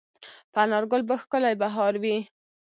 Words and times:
په 0.51 0.57
انارګل 0.65 1.01
به 1.07 1.15
ښکلی 1.21 1.55
بهار 1.61 1.93
وي 2.01 2.17